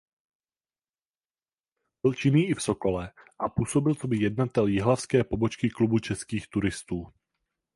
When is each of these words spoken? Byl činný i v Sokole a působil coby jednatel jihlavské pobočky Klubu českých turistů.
Byl 2.03 2.13
činný 2.13 2.43
i 2.49 2.53
v 2.53 2.61
Sokole 2.61 3.11
a 3.39 3.49
působil 3.49 3.95
coby 3.95 4.19
jednatel 4.21 4.67
jihlavské 4.67 5.23
pobočky 5.23 5.69
Klubu 5.69 5.99
českých 5.99 6.47
turistů. 6.47 7.07